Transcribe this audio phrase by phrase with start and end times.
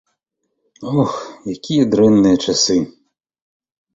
[1.01, 1.11] Ох,
[1.55, 2.79] якія дрэнныя часы!